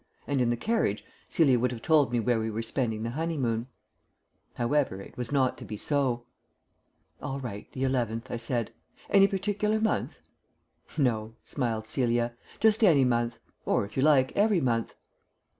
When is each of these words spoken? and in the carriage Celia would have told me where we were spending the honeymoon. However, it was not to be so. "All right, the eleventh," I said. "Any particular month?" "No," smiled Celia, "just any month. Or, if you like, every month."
and 0.25 0.41
in 0.41 0.49
the 0.49 0.57
carriage 0.57 1.05
Celia 1.29 1.59
would 1.59 1.71
have 1.71 1.83
told 1.83 2.11
me 2.11 2.19
where 2.19 2.39
we 2.39 2.49
were 2.49 2.63
spending 2.63 3.03
the 3.03 3.11
honeymoon. 3.11 3.67
However, 4.55 4.99
it 4.99 5.15
was 5.15 5.31
not 5.31 5.59
to 5.59 5.63
be 5.63 5.77
so. 5.77 6.25
"All 7.21 7.39
right, 7.39 7.71
the 7.73 7.83
eleventh," 7.83 8.31
I 8.31 8.37
said. 8.37 8.71
"Any 9.11 9.27
particular 9.27 9.79
month?" 9.79 10.17
"No," 10.97 11.35
smiled 11.43 11.85
Celia, 11.87 12.33
"just 12.59 12.83
any 12.83 13.05
month. 13.05 13.37
Or, 13.63 13.85
if 13.85 13.95
you 13.95 14.01
like, 14.01 14.31
every 14.35 14.59
month." 14.59 14.95